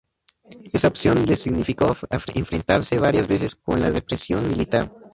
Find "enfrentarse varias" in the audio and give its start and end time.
2.09-3.27